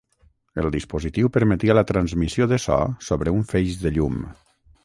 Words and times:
El 0.61 0.69
dispositiu 0.75 1.29
permetia 1.35 1.77
la 1.79 1.85
transmissió 1.93 2.49
de 2.55 2.61
so 2.67 2.81
sobre 3.11 3.35
un 3.39 3.47
feix 3.55 3.81
de 3.87 3.97
llum. 3.99 4.19